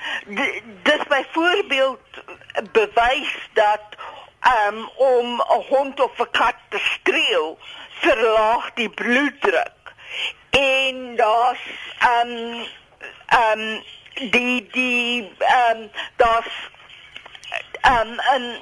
[0.84, 2.00] dis byvoorbeeld
[2.72, 3.86] bewys dat
[4.42, 7.58] ehm um, om 'n hond of 'n kat te streel
[8.00, 9.76] verlaag die bloeddruk.
[10.50, 11.64] En daar's
[12.00, 12.66] ehm um,
[13.26, 13.84] ehm um,
[14.32, 16.54] die die ehm um, daar's
[17.82, 18.62] ehm um, en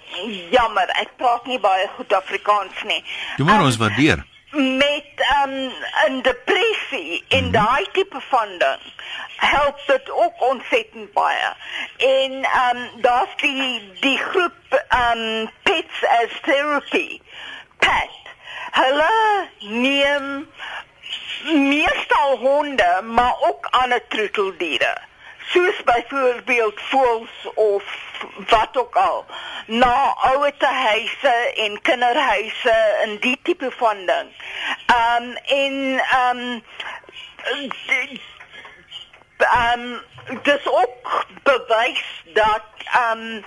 [0.52, 3.04] jammer, ek praat nie baie goed Afrikaans nie.
[3.38, 4.26] Jy moet Ehm, ons waardeer.
[4.56, 5.72] Met ehm um,
[6.08, 7.52] 'n depressie en mm -hmm.
[7.52, 8.94] daai tipe van ding
[9.36, 11.54] help dit ook ontsettend baie.
[11.98, 17.22] En ehm um, daar's die die groep ehm um, Pets as Therapy.
[17.78, 18.13] Pet.
[18.72, 20.50] Hulle neem
[21.44, 24.98] meestal honde, maar ook ander troeteldiere.
[25.45, 27.84] Soos byvoorbeeld voëls of
[28.47, 29.25] wat ook al
[29.65, 34.29] na ouete huise en kinderhuise en die tipe van ding.
[34.86, 36.62] Ehm um, en ehm um,
[39.38, 40.01] ehm um,
[40.43, 43.45] dis ook bewys dat ehm um,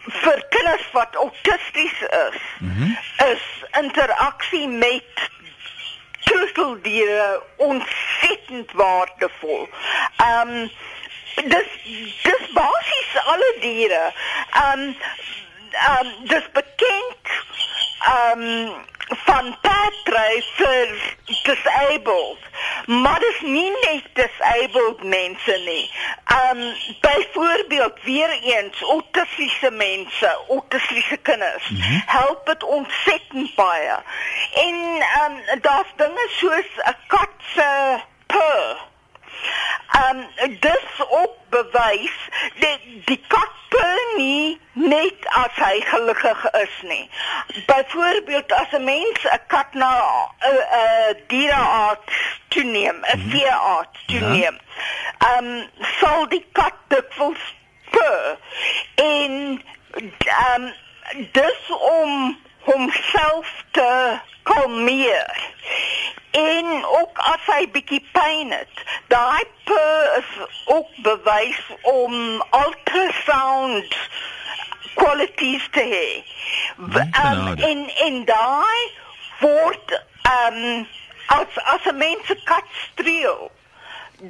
[0.00, 2.98] vir kinders wat autisties is, mm -hmm.
[3.32, 3.42] is
[3.80, 5.30] interaksie met
[6.20, 9.68] troeteldiere ontsettend waardevol.
[10.16, 10.70] Ehm um,
[11.48, 11.70] dis
[12.22, 14.12] dis basies alle diere.
[14.50, 14.96] Ehm um,
[15.70, 17.34] ehm um, dis bekend
[18.00, 18.88] ehm um,
[19.24, 22.38] van paardry vir disabled.
[22.86, 25.90] Maar dis nie net disabled mense nie.
[26.24, 31.68] Ehm um, byvoorbeeld weer eens autistiese mense, autistiese kinders.
[31.68, 32.02] Mm -hmm.
[32.06, 33.96] Help dit ontsettend baie.
[34.54, 38.88] En ehm um, daar's dinge soos 'n kat se purr
[39.90, 42.18] Ehm um, dis ook bewys
[42.58, 43.60] dat die kat
[44.16, 47.10] nie net as hy gelukkig is nie.
[47.66, 52.16] Byvoorbeeld as 'n mens 'n kat na 'n uh, uh, dierearts
[52.48, 53.30] toeneem, 'n mm -hmm.
[53.30, 54.58] veearts toeneem.
[55.18, 57.44] Ehm um, sal die kat dikwels
[57.90, 58.38] purr
[58.94, 60.74] en ehm um,
[61.32, 65.52] dis om homself te kalmeer.
[66.30, 70.30] En ook as hy bietjie pyn het, daai purr is
[70.64, 72.14] ook bewys om
[72.50, 73.96] ultrasound
[74.94, 76.08] qualities te hê.
[76.78, 78.82] Um, en en daai
[79.40, 79.96] word
[80.30, 80.86] um
[81.26, 83.50] as as 'n mens 'n kat streel,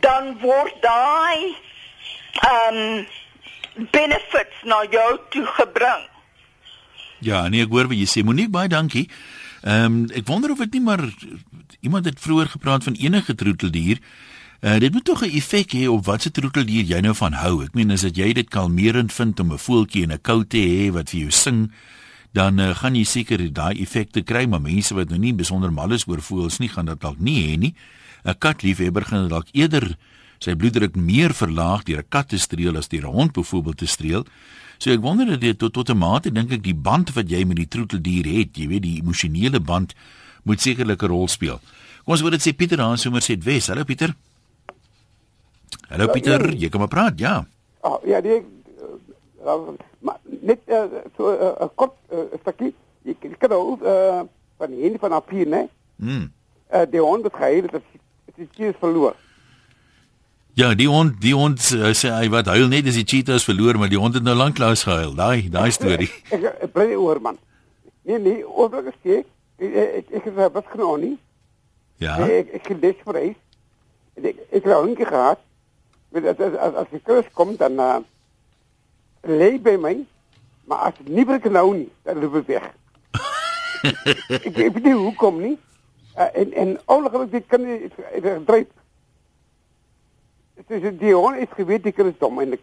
[0.06, 1.56] dan word daai
[2.54, 3.08] um
[3.74, 6.08] benefits na jou toe gebring.
[7.20, 8.24] Ja, nee, ek hoor wat jy sê.
[8.24, 9.08] Monique, baie dankie.
[9.62, 11.02] Ehm um, ek wonder of dit nie maar
[11.80, 14.00] iemand het vroeër gepraat van enige troeteldier.
[14.60, 17.64] Uh, dit moet tog 'n effek hê op watse troeteldier jy nou van hou.
[17.64, 20.58] Ek meen as dit jy dit kalmerend vind om 'n voeltjie en 'n kou te
[20.58, 21.72] hê wat vir jou sing,
[22.32, 25.92] dan uh, gaan jy seker daai effekte kry, maar mense wat nou nie besonder mal
[25.92, 27.74] is oor voels nie, gaan dit dalk nie hê nie.
[28.24, 29.96] 'n Katliefhebber gaan dalk eerder
[30.38, 33.86] sy bloeddruk meer verlaag deur 'n kat te streel as deur 'n hond byvoorbeeld te
[33.86, 34.26] streel.
[34.80, 37.44] So ek wonder dat dit tot tot 'n mate dink ek die band wat jy
[37.44, 39.92] met die troeteldier het, jy weet die emosionele band
[40.44, 41.60] moet sekerlik 'n rol speel.
[42.04, 43.68] Kom ons word dit sê Pieter aan sommer sê Wes.
[43.68, 44.14] Hallo Pieter.
[45.90, 47.46] Hallo ja, Pieter, ja, jy kom maar praat, ja.
[47.82, 48.40] Ah, ja, die
[49.44, 49.68] uh,
[50.00, 52.74] maar net uh, so 'n uh, kort uh, stukkie.
[53.04, 54.22] Ek ek kan ook uh,
[54.56, 55.68] van een van op hier, né?
[55.96, 56.32] Mm.
[56.72, 57.82] Uh, die hond het gehuil dat
[58.36, 59.14] dit is verloor.
[60.54, 63.78] Ja, die hond, die hond uh, sê hy wat huil net as die cheetahs verloor,
[63.78, 65.14] maar die hond het nou lank lank gehuil.
[65.14, 66.10] Daai daai storie.
[66.34, 67.38] ek ek bly oor man.
[68.08, 69.28] Nee nee, oorlik sê ek
[69.60, 71.14] ek ek het wat genoem nie.
[72.02, 72.18] Ja.
[72.18, 73.28] Nee, ek ek het vir hy.
[74.18, 75.46] Ek ek het eendag gehad.
[76.10, 78.00] Met as as as, die kurs kom dan uh,
[79.22, 79.94] lê by my,
[80.66, 82.66] maar as nie vir nou nie, dan loop ek weg.
[84.34, 85.56] ek ek weet nie hoekom nie.
[86.18, 87.92] Uh, en en ongelukkig dit kan nie
[88.48, 88.66] dryf.
[90.66, 92.62] Het is die hond is geweet die kind is dom eintlik.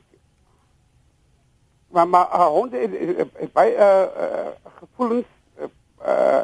[1.90, 5.26] Maar maar uh, hond is, is, is, is by uh, uh, gevoelens
[5.60, 5.70] uh,
[6.06, 6.44] uh,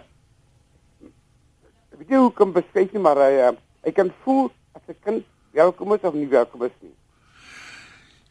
[1.98, 5.94] weet nie hoe kan beskryf nie maar hy uh, kan voel as 'n kind welkom
[5.94, 6.96] is of nie welkom is nie.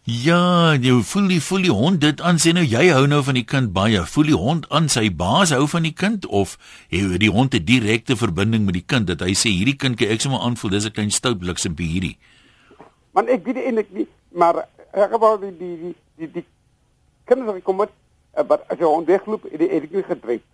[0.02, 3.36] Ja, jy voel die voel die hond dit aan sê nou jy hou nou van
[3.38, 4.02] die kind baie.
[4.02, 6.56] Voel die hond aan sy baas hou van die kind of
[6.90, 10.08] het die hond 'n direkte verbinding met die kind dat hy sê hierdie kind kan
[10.08, 12.18] ek sommer aanvoel dis 'n klein stout bliksempie hierdie.
[13.12, 16.46] Man ek weet eintlik nie, maar ek wou die die die die, die
[17.28, 17.92] kinders wat kom met
[18.36, 20.44] uh, maar as jy hond wegloop, het hy eintlik gedryf.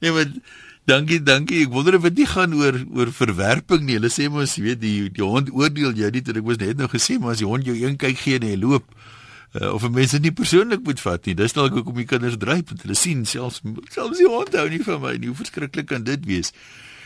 [0.00, 0.28] nee, maar
[0.88, 1.64] dankie, dankie.
[1.66, 3.98] Ek wonder of dit nie gaan oor oor verwerping nie.
[3.98, 6.24] Hulle sê mos, jy weet, die die hond oordeel jou nie.
[6.24, 8.56] Ek was net nou gesê, maar as die hond jou een kyk gee en hy
[8.60, 8.86] loop
[9.60, 11.36] uh, of mense nie persoonlik moet vat nie.
[11.38, 13.60] Dis dalk hoekom die kinders dryf want hulle sien selfs
[13.94, 15.30] selfs die hond hou nie van my nie.
[15.30, 16.54] Hoe verskriklik kan dit wees?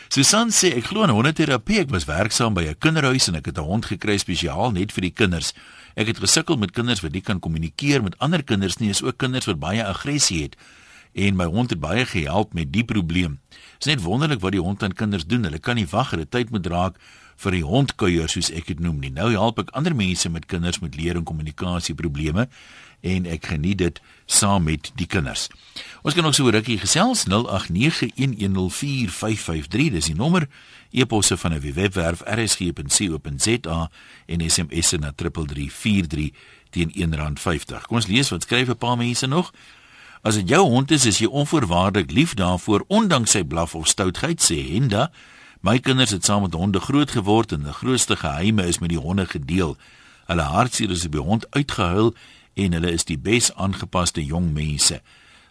[0.09, 1.83] Susan sê ek glo in hondeterapie.
[1.83, 5.01] Ek was werksaam by 'n kinderhuis en ek het 'n hond gekry spesiaal net vir
[5.01, 5.53] die kinders.
[5.95, 8.89] Ek het gesukkel met kinders wat nie kan kommunikeer met ander kinders nie.
[8.89, 10.55] Is ook kinders wat baie aggressie het.
[11.13, 13.39] En my hond het baie gehelp met die probleem.
[13.49, 15.43] Dit is net wonderlik wat die hond aan kinders doen.
[15.43, 16.95] Hulle kan nie wag dat tyd moet raak
[17.37, 19.11] vir die hondkuier soos ek dit noem nie.
[19.11, 22.49] Nou help ek ander mense met kinders met leer en kommunikasie probleme
[23.01, 25.47] en ek geniet dit saam met die kinders.
[26.01, 30.47] Ons kan ook so 'n rukkie gesels 0891104553 dis die nommer
[30.91, 33.89] e-posse van 'n webwerf rsg.co.za
[34.25, 36.31] en SMS na 3343
[36.69, 37.81] teen R1.50.
[37.87, 39.53] Kom ons lees wat skryf 'n paar mense nog.
[40.21, 44.41] As dit jou hond is, is jy onvoorwaardelik lief daarvoor ondanks sy blaf of stoutheid
[44.41, 45.11] sê Henda.
[45.59, 48.99] My kinders het saam met honde groot geword en die grootste geheime is met die
[48.99, 49.77] honde gedeel.
[50.25, 52.13] Hulle hartseer is by hond uitgehuil
[52.59, 54.99] en hulle is die bes aangepaste jong mense.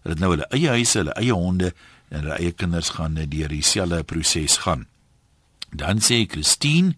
[0.02, 1.72] Hulle het nou hulle eie huise, hulle eie honde
[2.08, 4.86] en hulle eie kinders gaan deur dieselfde proses gaan.
[5.70, 6.94] Dan sê Christine,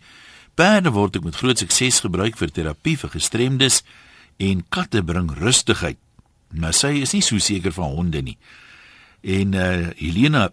[0.55, 3.81] perde word ook met groot sukses gebruik vir terapie vir gestremdes
[4.39, 5.99] en katte bring rustigheid.
[6.51, 8.37] Maar sy is nie so seker van honde nie.
[9.23, 10.49] En uh Helena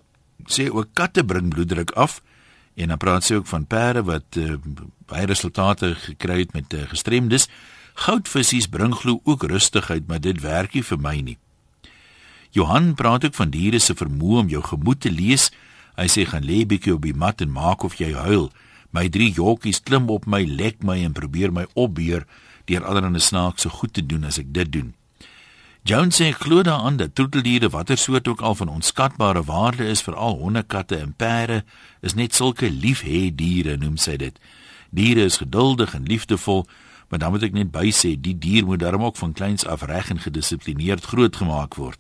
[0.47, 2.21] sê ook katte bring bloeddruk af
[2.77, 4.53] en dan praat sy ook van perde wat uh,
[5.09, 7.47] baie resultate gekry het met uh, gestremdes.
[7.97, 11.37] Goudvissies bring glo ook rustigheid, maar dit werk nie vir my nie.
[12.53, 15.49] Johan praat ook van diere se vermoë om jou gemoed te lees.
[15.97, 18.51] Hy sê gaan lê bietjie op die mat en maak of jy huil.
[18.93, 22.25] My drie jockeys klim op my, lek my en probeer my opbeer
[22.67, 24.93] deur allerlei snaakse goed te doen as ek dit doen.
[25.87, 30.15] Jones sê glo daaraan dat troeteldiere watter soort ook al van onskatbare waarde is vir
[30.15, 31.63] al honde, katte en perde
[32.01, 34.35] is net sulke liefhê diere noem sy dit.
[34.91, 36.65] Diere is geduldig en liefdevol,
[37.09, 39.85] maar dan moet ek net by sê die dier moet darm ook van kleins af
[39.87, 41.99] reg en gedissiplineerd grootgemaak word.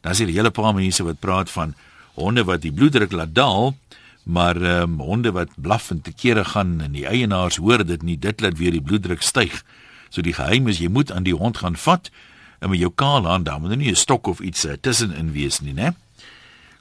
[0.00, 1.74] Dan is hier 'n hele paar mense wat praat van
[2.14, 3.76] honde wat die bloeddruk laat daal,
[4.22, 8.02] maar ehm um, honde wat blaf en te kere gaan en die eienaars hoor dit
[8.02, 9.64] nie, dit laat weer die bloeddruk styg.
[10.08, 12.10] So die geheim is jy moet aan die hond gaan vat
[12.58, 15.32] en met jou kaal hand dan moet er nie 'n stok of iets uh, tussenin
[15.32, 15.94] wees nie, né?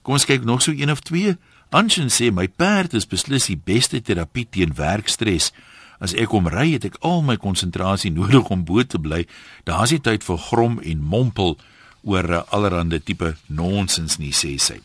[0.02, 1.38] Kom ons kyk nog so een of twee.
[1.70, 5.52] Anshin sê my perd is beslis die beste terapie teen werkstres.
[6.00, 9.26] As ek hom ry, het ek al my konsentrasie nodig om bo te bly.
[9.64, 11.58] Daar's nie tyd vir grom en mompel
[12.04, 14.82] oor uh, allerlei tipe nonsens nie, sê sy.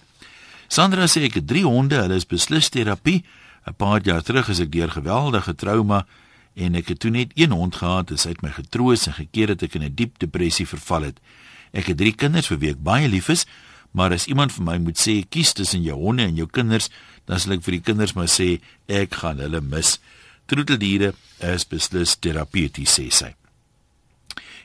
[0.70, 3.24] Sandra sê ek het drie honde, hulle is beslis terapie.
[3.66, 6.06] 'n Paar jaar terug is ek deur geweldige trauma
[6.54, 9.52] en ek het toe net een hond gehad en sy het my getroos en gekeer
[9.52, 11.20] dat ek in 'n diep depressie verval het.
[11.72, 13.46] Ek het drie kinders vir wie ek baie lief is,
[13.92, 16.90] maar as iemand vir my moet sê kies tussen jou honde en jou kinders,
[17.26, 19.98] dan sal ek vir die kinders maar sê ek gaan hulle mis.
[20.50, 21.12] Troeteldiere
[21.46, 23.28] is beslis terapeuties sê sy.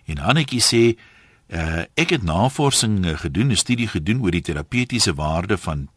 [0.09, 5.57] En Hannetjie sê uh, ek het navorsing gedoen, 'n studie gedoen oor die terapeutiese waarde
[5.57, 5.89] van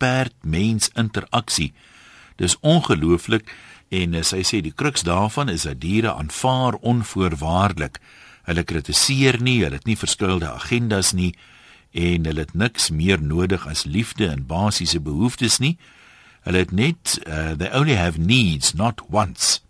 [0.00, 1.72] perd-mens interaksie.
[2.36, 3.52] Dis ongelooflik
[3.88, 8.00] en uh, sy sê die kruks daarvan is dat diere aanvaar onvoorwaardelik.
[8.48, 11.34] Hulle kritiseer nie, hulle het nie verskuilde agendas nie
[11.92, 15.76] en hulle het niks meer nodig as liefde en basiese behoeftes nie.
[16.44, 19.62] Hulle het net uh, they only have needs, not wants.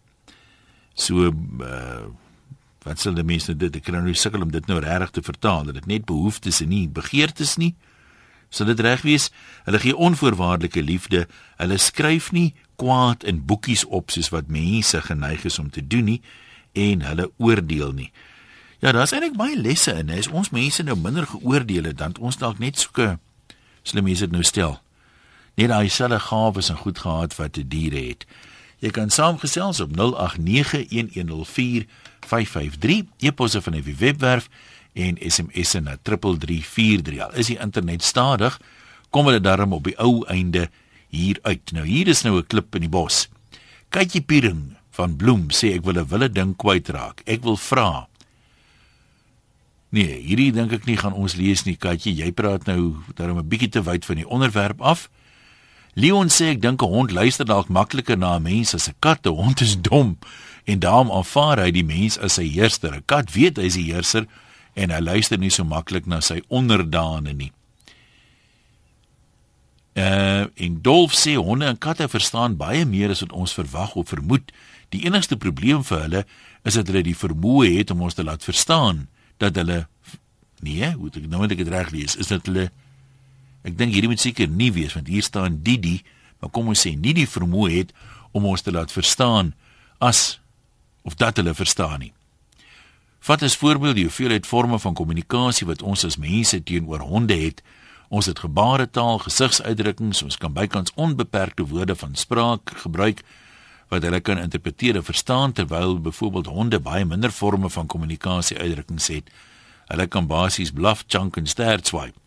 [0.94, 2.10] So uh,
[2.84, 5.70] wat sal die mense dit ek kan nou sukkel om dit nou regtig te vertaal
[5.70, 7.72] dat dit net behoeftes en nie begeertes nie.
[8.54, 9.30] Sal dit reg wees?
[9.66, 11.24] Hulle gee onvoorwaardelike liefde.
[11.62, 16.10] Hulle skryf nie kwaad in boekies op soos wat mense geneig is om te doen
[16.10, 16.20] nie
[16.74, 18.10] en hulle oordeel nie.
[18.82, 20.10] Ja daar's eintlik baie lesse in.
[20.10, 23.14] As ons mense nou minder geoordeel het dan ons dalk net soeke
[23.86, 24.82] slim mense dit nou stel
[25.54, 28.26] net daai selfe gawes en goed gehad wat 'n dier het
[28.84, 29.96] Jy kan saamgesels op 0891104553,
[33.24, 34.48] e-posse van die webwerf
[34.92, 37.20] en SMS'e na 3343.
[37.24, 38.60] Al is die internet stadig,
[39.08, 40.68] kom hulle darm op die ou einde
[41.08, 41.72] hier uit.
[41.72, 43.28] Nou hier is nou 'n klip in die bos.
[43.88, 47.22] Kykie Piering van Bloem sê ek wil 'n wille ding kwytraak.
[47.24, 48.08] Ek wil vra.
[49.88, 52.14] Nee, hierdie dink ek nie gaan ons lees nie, Katjie.
[52.14, 55.08] Jy praat nou daarom 'n bietjie te wyd van die onderwerp af.
[55.94, 59.26] Leon sê ek dink 'n hond luister dalk makliker na 'n mens as 'n kat.
[59.26, 60.18] 'n Hond is dom
[60.64, 62.94] en daarom aanvaar hy die mens as sy heerser.
[62.94, 64.26] 'n Kat weet hy is die heerser
[64.74, 67.52] en hy luister nie so maklik na sy onderdane nie.
[69.94, 74.08] Uh en Dolf sê honde en katte verstaan baie meer as wat ons verwag of
[74.08, 74.52] vermoed.
[74.90, 76.24] Die enigste probleem vir hulle
[76.64, 79.86] is dat hulle die vermoë het om ons te laat verstaan dat hulle
[80.64, 82.70] nee, hoe nou moet ek dit reg lees, is dat hulle
[83.64, 86.02] Ek dink hierdie moet seker nie wees want hier staan Didi,
[86.40, 87.94] maar kom ons sê nie die vermoë het
[88.36, 89.54] om ons te laat verstaan
[90.04, 90.38] as
[91.04, 92.12] of dat hulle verstaan nie.
[93.24, 97.62] Vat as voorbeeld die hoeveelheid forme van kommunikasie wat ons as mense teenoor honde het.
[98.12, 103.24] Ons het gebaretaal, gesigsuitdrukkings, ons kan bykans onbeperkte woorde van spraak gebruik
[103.88, 109.08] wat hulle kan interpreteer en verstaan terwyl byvoorbeeld honde baie minder forme van kommunikasie uitdrukkings
[109.12, 109.32] het.
[109.88, 112.18] Hulle kan basies blaf, chunk en stert swipe.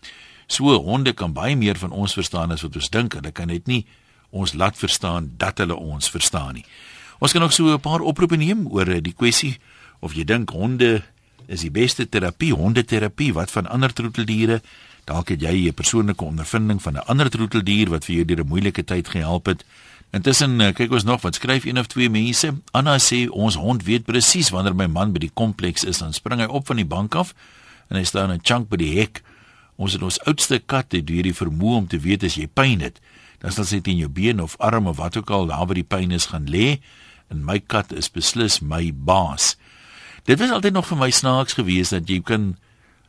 [0.47, 3.13] So honde kan baie meer van ons verstaan as wat ons dink.
[3.13, 3.85] Hulle kan net nie
[4.29, 6.65] ons laat verstaan dat hulle ons verstaan nie.
[7.19, 9.57] Ons kan ook so 'n paar oproepe neem oor die kwessie
[9.99, 11.03] of jy dink honde
[11.47, 14.61] is die beste terapie, hondeterapie, wat van ander troeteldiere?
[15.05, 18.47] Dalk het jy 'n persoonlike ondervinding van 'n ander troeteldier wat vir jou deur 'n
[18.47, 19.63] moeilike tyd gehelp het.
[20.11, 22.53] Intussen eh, kyk ons nog wat skryf een of twee mense.
[22.71, 26.39] Anna sê ons hond weet presies wanneer my man by die kompleks is, dan spring
[26.39, 27.33] hy op van die bank af
[27.89, 29.21] en hy staan 'n chunk by die hek
[29.77, 32.99] Ons het ons oudste kat het hierdie vermoë om te weet as jy pyn het,
[33.41, 35.85] dan sal sy teen jou been of arm of wat ook al daar waar die
[35.85, 36.79] pyn is gaan lê.
[37.29, 39.55] En my kat is beslis my baas.
[40.25, 42.55] Dit was altyd nog vir my snaaks geweest dat jy kan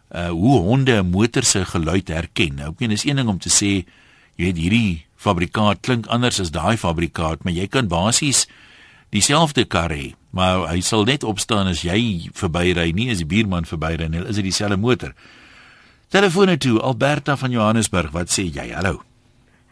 [0.09, 2.55] uh hoe honde 'n motor se geluid herken.
[2.55, 3.85] Nou, ek meen is een ding om te sê
[4.37, 8.47] jy het hierdie fabrikaat klink anders as daai fabrikaat, maar jy kan basies
[9.11, 13.65] dieselfde kar hê, maar hy sal net opstaan as jy verbyry, nie as die buurman
[13.65, 14.23] verbyry nie.
[14.29, 15.15] Is dit dieselfde motor?
[16.09, 18.11] Telefone toe, Alberta van Johannesburg.
[18.11, 18.71] Wat sê jy?
[18.73, 19.03] Hallo.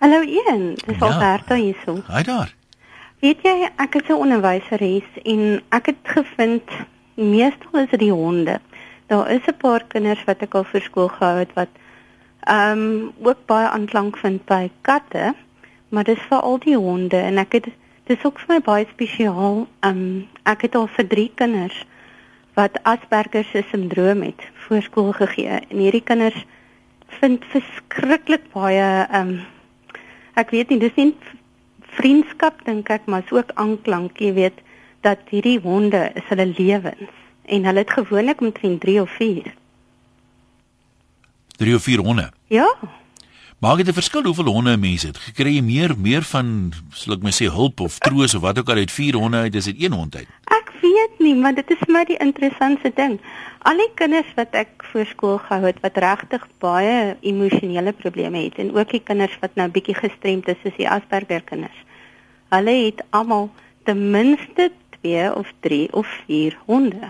[0.05, 1.07] Hallo Ian, dis ja.
[1.07, 1.94] Alberta hierso.
[2.11, 2.51] Hi daar.
[3.25, 6.68] Weet jy, ek is 'n onderwyseres en ek het gevind
[7.14, 8.61] meestal is dit die honde.
[9.09, 11.72] Daar is 'n paar kinders wat ek al vir skool gehou het wat
[12.44, 15.35] ehm um, ook baie aanklank vind by katte,
[15.88, 17.66] maar dis vir al die honde en ek het
[18.07, 19.66] dis ook vir my baie spesiaal.
[19.81, 21.87] Ehm um, ek het al vir drie kinders
[22.55, 26.38] wat Asperger se sindroom het voorskool gegee en hierdie kinders
[27.20, 29.37] vind verskriklik baie ehm um,
[30.37, 31.12] ek weet nie dis nie
[31.96, 34.59] vriendskap dink ek maar is ook aanklank jy weet
[35.07, 37.14] dat hierdie honde is hulle lewens
[37.46, 39.55] en hulle het gewoonlik omtrent 3 of 4
[41.57, 42.31] 3 of 4 honde?
[42.52, 42.68] Ja
[43.57, 45.16] Maak dit 'n verskil hoeveel honde mense het?
[45.16, 48.69] Gekry jy meer meer van, sal ek my sê, hulp of troos of wat ook
[48.69, 50.29] al uit 4 honde uit as dit 1 hond uit?
[50.45, 53.16] Ek weet nie, maar dit is maar die interessantste ding.
[53.62, 58.59] Al die kinders wat ek voor skool gehou het wat regtig baie emosionele probleme het
[58.59, 61.81] en ook die kinders wat nou bietjie gestremd is, soos die Asperger kinders.
[62.53, 63.51] Hulle het almal
[63.85, 67.09] ten minste 2 of 3 of 4 honde.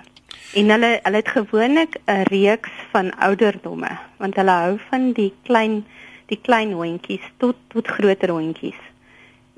[0.54, 5.84] En hulle hulle het gewoonlik 'n reeks van ouderdomme, want hulle hou van die klein
[6.26, 8.78] die klein hondjies tot tot groter hondjies.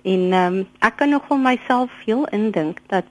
[0.05, 3.07] En ehm um, ek kan nog vir myself veel indink dat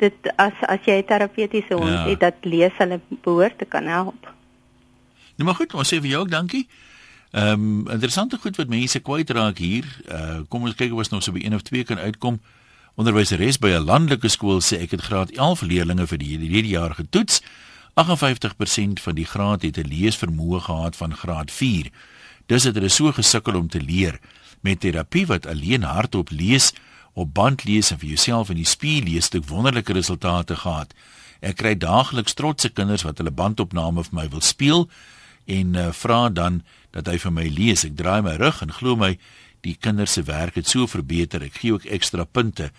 [0.00, 2.06] dit as as jy 'n terapeutiese hond ja.
[2.08, 4.32] het dat lees hulle behoort te kan help.
[5.36, 6.68] Nou maar goed, ons sê vir jou ook dankie.
[7.30, 9.86] Ehm um, interessante goed wat mense kwyt raak hier.
[10.08, 12.40] Uh kom ons kyk of ons nog so by een of twee kan uitkom.
[12.94, 16.94] Onderwyseres by 'n landelike skool sê ek het graad 11 leerders vir die hierdie jaar
[16.94, 17.42] getoets.
[17.94, 21.90] 58% van die graad het 'n leesvermoë gehad van graad 4.
[22.50, 24.18] Dis het hulle so gesukkel om te leer
[24.66, 26.72] met terapie wat alleen hardop lees,
[27.12, 30.92] op band lees en vir jouself in die spieël lees het wonderlike resultate gehad.
[31.40, 34.86] Ek kry daagliks trotse kinders wat hulle bandopname vir my wil speel
[35.50, 36.60] en uh, vra dan
[36.94, 37.84] dat hy vir my lees.
[37.86, 39.16] Ek draai my rug en glo my
[39.64, 41.42] die kinders se werk het so verbeter.
[41.46, 42.70] Ek gee ook ekstra punte.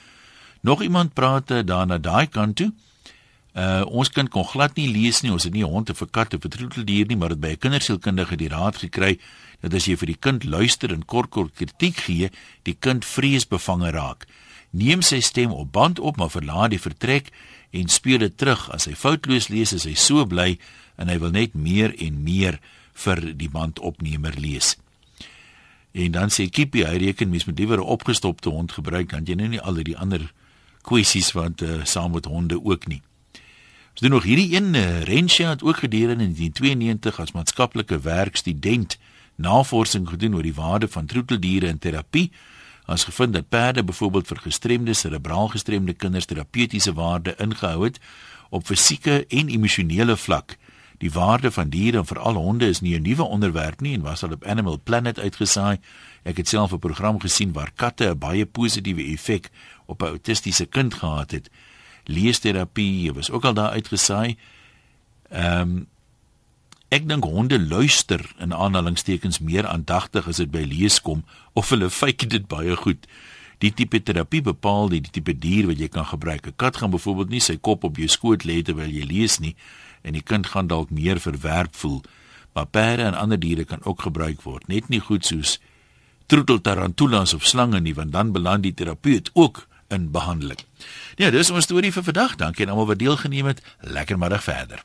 [0.62, 2.72] Nog iemand praat uh, daar na daai kant toe.
[3.52, 5.32] Uh ons kind kon glad nie lees nie.
[5.32, 7.52] Ons het nie 'n hond of 'n kat of 'n troeteldier nie, maar dit by
[7.52, 9.20] 'n kindersielkundige die raad gekry
[9.62, 12.30] dat as jy vir die kind luister en kort kort kritiek gee,
[12.64, 14.28] die kind vreesbevange raak.
[14.72, 17.32] Neem sy stem op band op, maar verlaat die vertrek
[17.72, 18.70] en speel dit terug.
[18.72, 20.58] As hy foutloos lees, is hy so bly
[20.98, 22.60] en hy wil net meer en meer
[22.94, 24.76] vir die bandopnemer lees.
[25.92, 29.36] En dan sê Kippie, hy reken mens moet liewer 'n opgestopte hond gebruik dan jy
[29.36, 30.32] nou nie al die ander
[30.82, 33.02] kwessies wat uh, saam met honde ook nie.
[33.92, 38.98] Ons doen nog hierdie een uh, Rensha het ook gedurende in 1992 as maatskaplike werkstudent
[39.42, 42.32] navorsing gedoen oor die waarde van troeteldiere in terapie.
[42.86, 48.00] Ons gevind dat perde byvoorbeeld vir gestremde serebraal gestremde kinders terapeutiese waarde ingehou het
[48.50, 50.58] op fisieke en emosionele vlak.
[51.02, 54.24] Die waarde van diere en veral honde is nie 'n nuwe onderwerp nie en was
[54.24, 55.80] al op Animal Planet uitgesaai.
[56.24, 59.50] Ek het self 'n program gesien waar katte 'n baie positiewe effek
[59.86, 61.50] op 'n autistiese kind gehad het
[62.04, 64.38] leesterapie was ook al daar uitgesaai.
[65.30, 65.88] Ehm um,
[66.92, 71.24] ek dink honde luister in aanhalingstekens meer aandagtig as dit by lees kom
[71.56, 73.08] of hulle fake dit baie goed.
[73.64, 76.48] Die tipe terapie bepaal die, die tipe dier wat jy kan gebruik.
[76.48, 79.56] 'n Kat gaan byvoorbeeld nie sy kop op jou skoot lê terwyl jy lees nie
[80.04, 82.02] en die kind gaan dalk meer verwerp voel.
[82.54, 85.60] Maar perde en ander diere kan ook gebruik word, net nie goed soos
[86.28, 90.60] troetel tarantulas of slange nie, want dan beland die terapeut ook in behandeling.
[91.16, 92.36] Ja, dis ons storie vir vandag.
[92.36, 93.62] Dankie aan almal wat deelgeneem het.
[93.80, 94.84] Lekker middag verder.